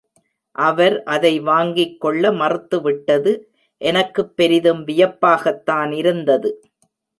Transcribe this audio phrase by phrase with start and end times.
[0.55, 3.33] அவர் அதை வாங்கிக் கொள்ள மறுத்து விட்டது
[3.81, 6.51] எனக்குப் பெரிதும் வியப்பாகத்தான் இருந்தது.